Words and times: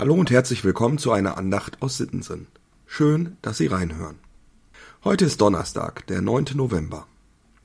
Hallo 0.00 0.14
und 0.14 0.30
herzlich 0.30 0.64
willkommen 0.64 0.96
zu 0.96 1.12
einer 1.12 1.36
Andacht 1.36 1.82
aus 1.82 1.98
Sittensen. 1.98 2.46
Schön, 2.86 3.36
dass 3.42 3.58
Sie 3.58 3.66
reinhören. 3.66 4.18
Heute 5.04 5.26
ist 5.26 5.42
Donnerstag, 5.42 6.06
der 6.06 6.22
9. 6.22 6.46
November. 6.54 7.06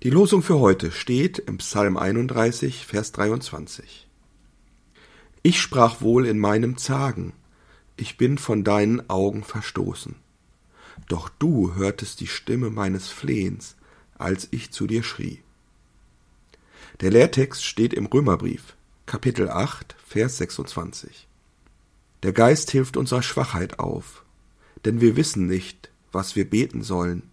Die 0.04 0.10
Losung 0.10 0.42
für 0.42 0.60
heute 0.60 0.92
steht 0.92 1.40
im 1.40 1.60
Psalm 1.60 1.96
31, 1.96 2.86
Vers 2.86 3.13
23. 3.13 4.10
Ich 5.44 5.62
sprach 5.62 6.02
wohl 6.02 6.26
in 6.26 6.38
meinem 6.38 6.75
Zagen, 6.75 7.32
ich 7.95 8.18
bin 8.18 8.38
von 8.38 8.65
deinen 8.65 9.09
Augen 9.09 9.45
verstoßen. 9.45 10.17
Doch 11.07 11.29
du 11.29 11.73
hörtest 11.75 12.20
die 12.20 12.27
Stimme 12.27 12.70
meines 12.70 13.07
Flehens, 13.07 13.77
als 14.17 14.49
ich 14.52 14.71
zu 14.71 14.88
dir 14.88 15.04
schrie. 15.04 15.39
Der 16.99 17.11
Lehrtext 17.11 17.63
steht 17.63 17.93
im 17.93 18.07
Römerbrief, 18.07 18.75
Kapitel 19.05 19.49
8, 19.49 19.95
Vers 20.05 20.36
26. 20.39 21.29
Der 22.23 22.34
Geist 22.34 22.71
hilft 22.71 22.98
unserer 22.98 23.21
Schwachheit 23.21 23.80
auf, 23.80 24.23
denn 24.84 25.02
wir 25.02 25.16
wissen 25.16 25.48
nicht, 25.48 25.91
was 26.12 26.35
wir 26.35 26.49
beten 26.49 26.81
sollen, 26.81 27.23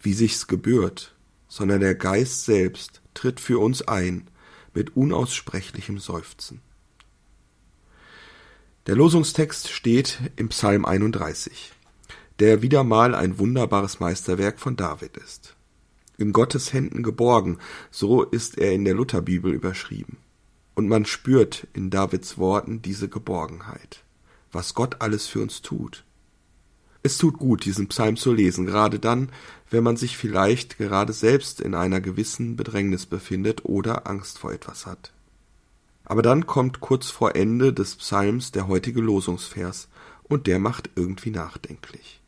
wie 0.00 0.12
sich's 0.12 0.46
gebührt, 0.46 1.14
sondern 1.48 1.80
der 1.80 1.94
Geist 1.94 2.44
selbst 2.44 3.00
tritt 3.14 3.40
für 3.40 3.58
uns 3.58 3.82
ein 3.82 4.28
mit 4.74 4.96
unaussprechlichem 4.96 5.98
Seufzen. 5.98 6.60
Der 8.86 8.94
Losungstext 8.94 9.68
steht 9.68 10.20
im 10.36 10.50
Psalm 10.50 10.84
31, 10.84 11.72
der 12.38 12.62
wieder 12.62 12.84
mal 12.84 13.14
ein 13.16 13.38
wunderbares 13.38 13.98
Meisterwerk 13.98 14.60
von 14.60 14.76
David 14.76 15.16
ist. 15.16 15.56
In 16.18 16.32
Gottes 16.32 16.72
Händen 16.72 17.02
geborgen, 17.02 17.58
so 17.90 18.22
ist 18.22 18.58
er 18.58 18.72
in 18.72 18.84
der 18.84 18.94
Lutherbibel 18.94 19.52
überschrieben. 19.52 20.18
Und 20.74 20.88
man 20.88 21.04
spürt 21.04 21.66
in 21.72 21.90
Davids 21.90 22.38
Worten 22.38 22.80
diese 22.80 23.08
Geborgenheit, 23.08 24.04
was 24.56 24.74
Gott 24.74 25.00
alles 25.00 25.28
für 25.28 25.40
uns 25.40 25.62
tut. 25.62 26.04
Es 27.02 27.18
tut 27.18 27.38
gut, 27.38 27.64
diesen 27.64 27.86
Psalm 27.86 28.16
zu 28.16 28.32
lesen, 28.32 28.66
gerade 28.66 28.98
dann, 28.98 29.28
wenn 29.70 29.84
man 29.84 29.96
sich 29.96 30.16
vielleicht 30.16 30.78
gerade 30.78 31.12
selbst 31.12 31.60
in 31.60 31.74
einer 31.74 32.00
gewissen 32.00 32.56
Bedrängnis 32.56 33.06
befindet 33.06 33.64
oder 33.64 34.08
Angst 34.08 34.38
vor 34.38 34.52
etwas 34.52 34.86
hat. 34.86 35.12
Aber 36.04 36.22
dann 36.22 36.46
kommt 36.46 36.80
kurz 36.80 37.10
vor 37.10 37.36
Ende 37.36 37.72
des 37.72 37.94
Psalms 37.94 38.50
der 38.50 38.66
heutige 38.66 39.00
Losungsvers, 39.00 39.88
und 40.24 40.48
der 40.48 40.58
macht 40.58 40.90
irgendwie 40.96 41.30
nachdenklich. 41.30 42.20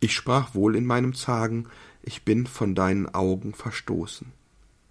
Ich 0.00 0.14
sprach 0.14 0.54
wohl 0.54 0.76
in 0.76 0.84
meinem 0.84 1.14
Zagen, 1.14 1.66
ich 2.02 2.24
bin 2.24 2.46
von 2.46 2.74
deinen 2.74 3.12
Augen 3.14 3.54
verstoßen. 3.54 4.32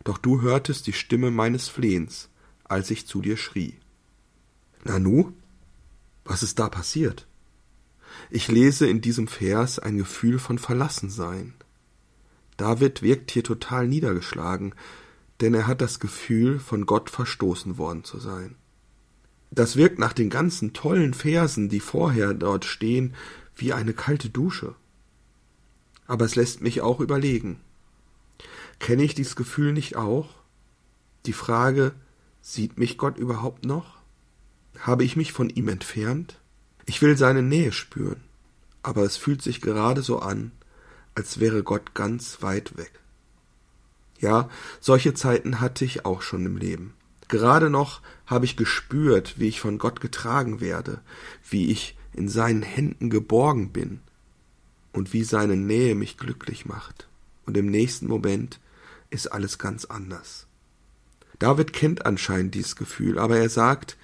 Doch 0.03 0.17
du 0.17 0.41
hörtest 0.41 0.87
die 0.87 0.93
Stimme 0.93 1.29
meines 1.29 1.67
Flehens, 1.67 2.29
als 2.63 2.89
ich 2.89 3.05
zu 3.05 3.21
dir 3.21 3.37
schrie. 3.37 3.75
Nanu? 4.83 5.33
Was 6.27 6.43
ist 6.43 6.59
da 6.59 6.67
passiert? 6.67 7.25
Ich 8.29 8.49
lese 8.49 8.85
in 8.85 8.99
diesem 8.99 9.29
Vers 9.29 9.79
ein 9.79 9.97
Gefühl 9.97 10.39
von 10.39 10.59
Verlassensein. 10.59 11.53
David 12.57 13.01
wirkt 13.01 13.31
hier 13.31 13.45
total 13.45 13.87
niedergeschlagen, 13.87 14.75
denn 15.39 15.53
er 15.53 15.67
hat 15.67 15.79
das 15.79 16.01
Gefühl, 16.01 16.59
von 16.59 16.85
Gott 16.85 17.09
verstoßen 17.09 17.77
worden 17.77 18.03
zu 18.03 18.19
sein. 18.19 18.55
Das 19.51 19.77
wirkt 19.77 19.99
nach 19.99 20.11
den 20.11 20.29
ganzen 20.29 20.73
tollen 20.73 21.13
Versen, 21.13 21.69
die 21.69 21.79
vorher 21.79 22.33
dort 22.33 22.65
stehen, 22.65 23.15
wie 23.55 23.71
eine 23.71 23.93
kalte 23.93 24.29
Dusche. 24.29 24.75
Aber 26.07 26.25
es 26.25 26.35
lässt 26.35 26.61
mich 26.61 26.81
auch 26.81 26.99
überlegen. 26.99 27.61
Kenne 28.79 29.03
ich 29.03 29.15
dieses 29.15 29.37
Gefühl 29.37 29.71
nicht 29.71 29.95
auch? 29.95 30.35
Die 31.25 31.33
Frage, 31.33 31.93
sieht 32.41 32.77
mich 32.77 32.97
Gott 32.97 33.17
überhaupt 33.17 33.65
noch? 33.65 33.96
Habe 34.79 35.03
ich 35.03 35.15
mich 35.15 35.31
von 35.31 35.49
ihm 35.49 35.67
entfernt? 35.67 36.39
Ich 36.85 37.01
will 37.01 37.17
seine 37.17 37.41
Nähe 37.41 37.71
spüren, 37.71 38.21
aber 38.83 39.03
es 39.03 39.17
fühlt 39.17 39.41
sich 39.41 39.61
gerade 39.61 40.01
so 40.01 40.19
an, 40.19 40.51
als 41.15 41.39
wäre 41.39 41.63
Gott 41.63 41.93
ganz 41.93 42.41
weit 42.41 42.77
weg. 42.77 42.91
Ja, 44.19 44.49
solche 44.79 45.13
Zeiten 45.13 45.59
hatte 45.59 45.85
ich 45.85 46.05
auch 46.05 46.21
schon 46.21 46.45
im 46.45 46.57
Leben. 46.57 46.93
Gerade 47.27 47.69
noch 47.69 48.01
habe 48.25 48.45
ich 48.45 48.55
gespürt, 48.55 49.35
wie 49.37 49.47
ich 49.47 49.59
von 49.59 49.77
Gott 49.77 49.99
getragen 49.99 50.61
werde, 50.61 51.01
wie 51.49 51.71
ich 51.71 51.97
in 52.13 52.29
seinen 52.29 52.61
Händen 52.61 53.09
geborgen 53.09 53.71
bin 53.71 53.99
und 54.93 55.13
wie 55.13 55.23
seine 55.23 55.55
Nähe 55.55 55.93
mich 55.93 56.17
glücklich 56.17 56.65
macht. 56.65 57.07
Und 57.45 57.57
im 57.57 57.67
nächsten 57.67 58.07
Moment 58.07 58.59
ist 59.09 59.27
alles 59.27 59.59
ganz 59.59 59.85
anders. 59.85 60.47
David 61.39 61.73
kennt 61.73 62.05
anscheinend 62.05 62.55
dieses 62.55 62.75
Gefühl, 62.75 63.19
aber 63.19 63.37
er 63.37 63.49
sagt, 63.49 63.97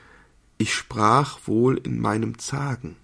ich 0.57 0.73
sprach 0.73 1.39
wohl 1.45 1.77
in 1.77 1.99
meinem 1.99 2.37
Zagen. 2.37 2.95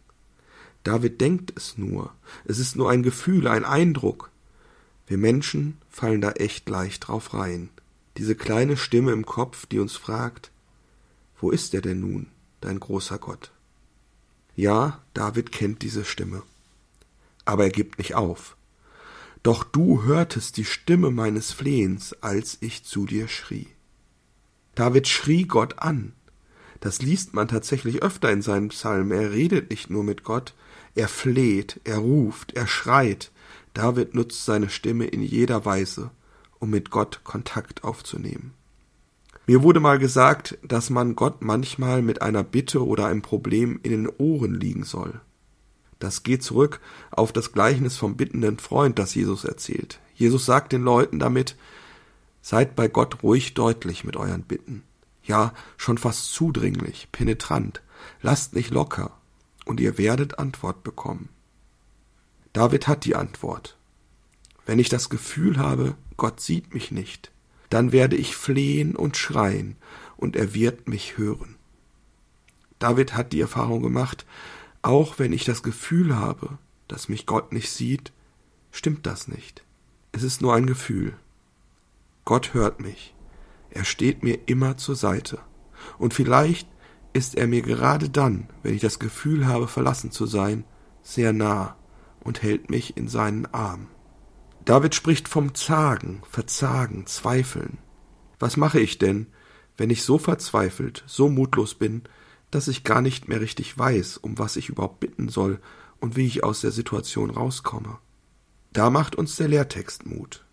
David 0.83 1.19
denkt 1.21 1.53
es 1.55 1.77
nur. 1.77 2.13
Es 2.45 2.59
ist 2.59 2.75
nur 2.75 2.89
ein 2.89 3.03
Gefühl, 3.03 3.47
ein 3.47 3.65
Eindruck. 3.65 4.31
Wir 5.07 5.17
Menschen 5.17 5.77
fallen 5.89 6.21
da 6.21 6.31
echt 6.31 6.69
leicht 6.69 7.07
drauf 7.07 7.33
rein. 7.33 7.69
Diese 8.17 8.35
kleine 8.35 8.77
Stimme 8.77 9.11
im 9.11 9.25
Kopf, 9.25 9.65
die 9.65 9.79
uns 9.79 9.95
fragt, 9.95 10.51
wo 11.39 11.51
ist 11.51 11.73
er 11.73 11.81
denn 11.81 11.99
nun, 11.99 12.27
dein 12.61 12.79
großer 12.79 13.17
Gott? 13.17 13.51
Ja, 14.55 15.01
David 15.13 15.51
kennt 15.51 15.81
diese 15.81 16.05
Stimme. 16.05 16.43
Aber 17.45 17.63
er 17.63 17.69
gibt 17.69 17.97
nicht 17.97 18.15
auf. 18.15 18.55
Doch 19.41 19.63
du 19.63 20.03
hörtest 20.03 20.57
die 20.57 20.65
Stimme 20.65 21.11
meines 21.11 21.53
Flehens, 21.53 22.13
als 22.21 22.57
ich 22.59 22.83
zu 22.83 23.05
dir 23.05 23.27
schrie. 23.27 23.67
David 24.75 25.07
schrie 25.07 25.43
Gott 25.45 25.79
an. 25.79 26.13
Das 26.79 27.01
liest 27.01 27.33
man 27.33 27.47
tatsächlich 27.47 28.01
öfter 28.03 28.31
in 28.31 28.41
seinen 28.41 28.69
Psalmen. 28.69 29.11
Er 29.11 29.31
redet 29.31 29.69
nicht 29.69 29.89
nur 29.89 30.03
mit 30.03 30.23
Gott, 30.23 30.53
er 30.95 31.07
fleht, 31.07 31.81
er 31.83 31.97
ruft, 31.97 32.53
er 32.53 32.67
schreit. 32.67 33.31
David 33.73 34.15
nutzt 34.15 34.45
seine 34.45 34.69
Stimme 34.69 35.05
in 35.05 35.21
jeder 35.21 35.65
Weise, 35.65 36.11
um 36.59 36.69
mit 36.69 36.89
Gott 36.89 37.21
Kontakt 37.23 37.83
aufzunehmen. 37.83 38.53
Mir 39.45 39.63
wurde 39.63 39.79
mal 39.79 39.99
gesagt, 39.99 40.57
dass 40.63 40.89
man 40.89 41.15
Gott 41.15 41.41
manchmal 41.41 42.01
mit 42.01 42.21
einer 42.21 42.43
Bitte 42.43 42.85
oder 42.85 43.07
einem 43.07 43.21
Problem 43.21 43.79
in 43.83 43.91
den 43.91 44.09
Ohren 44.17 44.53
liegen 44.53 44.83
soll. 44.83 45.21
Das 45.97 46.23
geht 46.23 46.43
zurück 46.43 46.79
auf 47.11 47.33
das 47.33 47.51
Gleichnis 47.51 47.97
vom 47.97 48.15
bittenden 48.15 48.57
Freund, 48.59 48.99
das 48.99 49.15
Jesus 49.15 49.43
erzählt. 49.43 49.99
Jesus 50.15 50.45
sagt 50.45 50.71
den 50.71 50.83
Leuten 50.83 51.19
damit, 51.19 51.57
seid 52.41 52.75
bei 52.75 52.87
Gott 52.87 53.21
ruhig 53.21 53.53
deutlich 53.53 54.03
mit 54.03 54.15
euren 54.15 54.43
Bitten 54.43 54.83
ja 55.29 55.53
schon 55.77 55.97
fast 55.97 56.33
zudringlich, 56.33 57.07
penetrant, 57.11 57.81
lasst 58.21 58.53
nicht 58.53 58.71
locker, 58.71 59.17
und 59.65 59.79
ihr 59.79 59.97
werdet 59.97 60.39
Antwort 60.39 60.83
bekommen. 60.83 61.29
David 62.51 62.87
hat 62.87 63.05
die 63.05 63.15
Antwort. 63.15 63.77
Wenn 64.65 64.79
ich 64.79 64.89
das 64.89 65.09
Gefühl 65.09 65.57
habe, 65.57 65.95
Gott 66.17 66.41
sieht 66.41 66.73
mich 66.73 66.91
nicht, 66.91 67.31
dann 67.69 67.91
werde 67.91 68.17
ich 68.17 68.35
flehen 68.35 68.95
und 68.95 69.15
schreien, 69.15 69.77
und 70.17 70.35
er 70.35 70.53
wird 70.53 70.89
mich 70.89 71.17
hören. 71.17 71.55
David 72.79 73.15
hat 73.15 73.31
die 73.31 73.39
Erfahrung 73.39 73.81
gemacht, 73.81 74.25
auch 74.81 75.19
wenn 75.19 75.33
ich 75.33 75.45
das 75.45 75.63
Gefühl 75.63 76.15
habe, 76.15 76.57
dass 76.87 77.09
mich 77.09 77.25
Gott 77.25 77.53
nicht 77.53 77.69
sieht, 77.69 78.11
stimmt 78.71 79.05
das 79.05 79.27
nicht. 79.27 79.63
Es 80.11 80.23
ist 80.23 80.41
nur 80.41 80.55
ein 80.55 80.65
Gefühl. 80.65 81.13
Gott 82.25 82.53
hört 82.53 82.79
mich. 82.79 83.13
Er 83.71 83.85
steht 83.85 84.23
mir 84.23 84.39
immer 84.47 84.77
zur 84.77 84.95
Seite. 84.95 85.39
Und 85.97 86.13
vielleicht 86.13 86.67
ist 87.13 87.35
er 87.35 87.47
mir 87.47 87.61
gerade 87.61 88.09
dann, 88.09 88.49
wenn 88.63 88.75
ich 88.75 88.81
das 88.81 88.99
Gefühl 88.99 89.47
habe, 89.47 89.67
verlassen 89.67 90.11
zu 90.11 90.25
sein, 90.25 90.63
sehr 91.01 91.33
nah 91.33 91.75
und 92.21 92.43
hält 92.43 92.69
mich 92.69 92.97
in 92.97 93.07
seinen 93.07 93.45
Arm. 93.47 93.87
David 94.65 94.93
spricht 94.93 95.27
vom 95.27 95.55
Zagen, 95.55 96.21
Verzagen, 96.29 97.05
Zweifeln. 97.07 97.79
Was 98.39 98.57
mache 98.57 98.79
ich 98.79 98.97
denn, 98.97 99.27
wenn 99.77 99.89
ich 99.89 100.03
so 100.03 100.17
verzweifelt, 100.17 101.03
so 101.07 101.29
mutlos 101.29 101.75
bin, 101.75 102.03
dass 102.51 102.67
ich 102.67 102.83
gar 102.83 103.01
nicht 103.01 103.27
mehr 103.27 103.41
richtig 103.41 103.77
weiß, 103.77 104.17
um 104.17 104.37
was 104.37 104.55
ich 104.55 104.69
überhaupt 104.69 104.99
bitten 104.99 105.29
soll 105.29 105.59
und 105.99 106.15
wie 106.15 106.27
ich 106.27 106.43
aus 106.43 106.61
der 106.61 106.71
Situation 106.71 107.29
rauskomme? 107.29 107.97
Da 108.71 108.89
macht 108.89 109.15
uns 109.15 109.35
der 109.37 109.47
Lehrtext 109.47 110.05
Mut. 110.05 110.45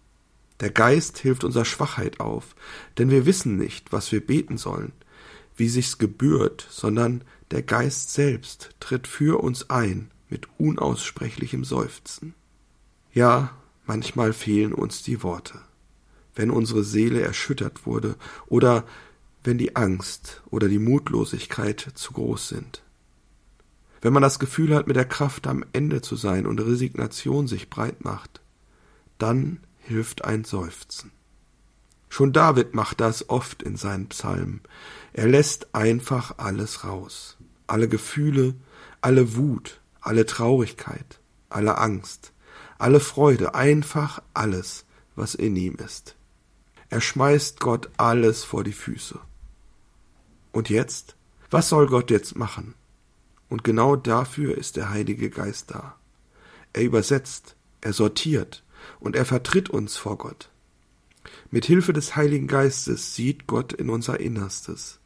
Der 0.61 0.70
Geist 0.70 1.19
hilft 1.19 1.44
unserer 1.44 1.64
Schwachheit 1.64 2.20
auf, 2.20 2.55
denn 2.99 3.11
wir 3.11 3.26
wissen 3.26 3.56
nicht, 3.56 3.93
was 3.93 4.11
wir 4.12 4.25
beten 4.25 4.56
sollen, 4.56 4.93
wie 5.56 5.69
sich's 5.69 5.99
gebührt, 5.99 6.67
sondern 6.70 7.23
der 7.50 7.62
Geist 7.62 8.12
selbst 8.12 8.70
tritt 8.81 9.06
für 9.06 9.43
uns 9.43 9.70
ein 9.70 10.11
mit 10.29 10.49
unaussprechlichem 10.58 11.64
Seufzen. 11.64 12.35
Ja, 13.12 13.56
manchmal 13.87 14.32
fehlen 14.32 14.73
uns 14.73 15.03
die 15.03 15.23
Worte, 15.23 15.61
wenn 16.35 16.50
unsere 16.50 16.85
Seele 16.85 17.20
erschüttert 17.20 17.87
wurde 17.87 18.17
oder 18.47 18.85
wenn 19.44 19.59
die 19.59 19.76
Angst 19.76 20.43
oder 20.50 20.69
die 20.69 20.81
Mutlosigkeit 20.81 21.93
zu 21.94 22.12
groß 22.12 22.49
sind. 22.49 22.82
Wenn 24.00 24.12
man 24.12 24.23
das 24.23 24.38
Gefühl 24.38 24.75
hat, 24.75 24.87
mit 24.87 24.97
der 24.97 25.05
Kraft 25.05 25.47
am 25.47 25.64
Ende 25.73 26.02
zu 26.02 26.17
sein 26.17 26.47
und 26.47 26.61
Resignation 26.61 27.47
sich 27.47 27.70
breit 27.70 28.05
macht, 28.05 28.41
dann 29.19 29.61
hilft 29.87 30.25
ein 30.25 30.44
Seufzen. 30.44 31.12
Schon 32.09 32.33
David 32.33 32.75
macht 32.75 33.00
das 33.00 33.29
oft 33.29 33.62
in 33.62 33.77
seinen 33.77 34.09
Psalmen. 34.09 34.61
Er 35.12 35.29
lässt 35.29 35.75
einfach 35.75 36.38
alles 36.38 36.85
raus. 36.85 37.37
alle 37.69 37.88
Gefühle, 37.88 38.55
alle 39.00 39.35
Wut, 39.37 39.81
alle 40.00 40.25
Traurigkeit, 40.25 41.21
alle 41.49 41.79
Angst, 41.79 42.33
alle 42.79 43.00
Freude, 43.00 43.55
einfach 43.55 44.23
alles, 44.35 44.85
was 45.17 45.35
in 45.35 45.56
ihm 45.56 45.75
ist. 45.77 46.15
Er 46.91 47.00
schmeißt 47.00 47.59
Gott 47.59 47.91
alles 47.97 48.44
vor 48.44 48.62
die 48.62 48.73
Füße. 48.73 49.19
Und 50.53 50.69
jetzt? 50.69 51.17
Was 51.50 51.69
soll 51.69 51.88
Gott 51.88 52.11
jetzt 52.11 52.37
machen? 52.37 52.75
Und 53.49 53.65
genau 53.65 53.97
dafür 53.97 54.56
ist 54.56 54.77
der 54.77 54.91
Heilige 54.91 55.29
Geist 55.31 55.73
da. 55.73 55.97
Er 56.73 56.83
übersetzt, 56.83 57.56
er 57.81 57.93
sortiert 57.93 58.62
und 59.00 59.17
er 59.17 59.25
vertritt 59.25 59.71
uns 59.71 59.97
vor 59.97 60.19
Gott. 60.19 60.50
Mit 61.50 61.65
Hilfe 61.65 61.93
des 61.93 62.17
Heiligen 62.17 62.47
Geistes 62.47 63.15
sieht 63.15 63.47
Gott 63.47 63.73
in 63.73 63.91
unser 63.91 64.21
Innerstes. 64.21 65.00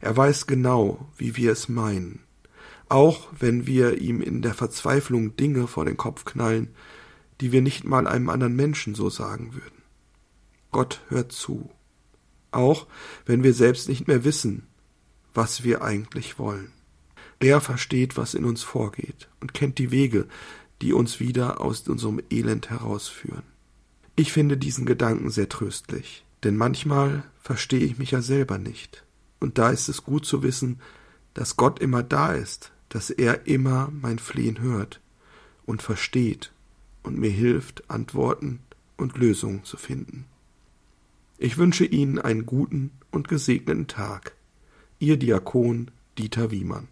Er 0.00 0.16
weiß 0.16 0.46
genau, 0.46 1.08
wie 1.16 1.36
wir 1.36 1.52
es 1.52 1.68
meinen. 1.68 2.20
Auch 2.88 3.28
wenn 3.38 3.66
wir 3.66 3.98
ihm 3.98 4.20
in 4.20 4.42
der 4.42 4.54
Verzweiflung 4.54 5.36
Dinge 5.36 5.66
vor 5.66 5.84
den 5.84 5.96
Kopf 5.96 6.24
knallen, 6.24 6.68
die 7.40 7.52
wir 7.52 7.62
nicht 7.62 7.84
mal 7.84 8.06
einem 8.06 8.28
anderen 8.28 8.56
Menschen 8.56 8.94
so 8.94 9.10
sagen 9.10 9.54
würden. 9.54 9.82
Gott 10.70 11.00
hört 11.08 11.32
zu. 11.32 11.70
Auch 12.50 12.86
wenn 13.24 13.42
wir 13.42 13.54
selbst 13.54 13.88
nicht 13.88 14.08
mehr 14.08 14.24
wissen, 14.24 14.66
was 15.34 15.64
wir 15.64 15.82
eigentlich 15.82 16.38
wollen. 16.38 16.72
Er 17.38 17.60
versteht, 17.60 18.16
was 18.16 18.34
in 18.34 18.44
uns 18.44 18.62
vorgeht 18.62 19.28
und 19.40 19.52
kennt 19.52 19.78
die 19.78 19.90
Wege, 19.90 20.26
die 20.82 20.92
uns 20.92 21.20
wieder 21.20 21.60
aus 21.60 21.88
unserem 21.88 22.20
Elend 22.30 22.70
herausführen. 22.70 23.42
Ich 24.14 24.32
finde 24.32 24.56
diesen 24.56 24.86
Gedanken 24.86 25.30
sehr 25.30 25.48
tröstlich, 25.48 26.24
denn 26.42 26.56
manchmal 26.56 27.24
verstehe 27.40 27.80
ich 27.80 27.98
mich 27.98 28.12
ja 28.12 28.22
selber 28.22 28.58
nicht. 28.58 29.04
Und 29.40 29.58
da 29.58 29.70
ist 29.70 29.88
es 29.88 30.04
gut 30.04 30.24
zu 30.24 30.42
wissen, 30.42 30.80
dass 31.34 31.56
Gott 31.56 31.80
immer 31.80 32.02
da 32.02 32.32
ist, 32.32 32.72
dass 32.88 33.10
er 33.10 33.46
immer 33.46 33.90
mein 33.92 34.18
Flehen 34.18 34.60
hört 34.60 35.00
und 35.66 35.82
versteht 35.82 36.52
und 37.02 37.18
mir 37.18 37.30
hilft, 37.30 37.90
Antworten 37.90 38.60
und 38.96 39.18
Lösungen 39.18 39.64
zu 39.64 39.76
finden. 39.76 40.24
Ich 41.38 41.58
wünsche 41.58 41.84
Ihnen 41.84 42.18
einen 42.18 42.46
guten 42.46 42.90
und 43.10 43.28
gesegneten 43.28 43.86
Tag. 43.86 44.34
Ihr 44.98 45.18
Diakon 45.18 45.90
Dieter 46.16 46.50
Wiemann 46.50 46.88